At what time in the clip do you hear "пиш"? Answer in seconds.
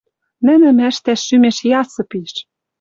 2.09-2.33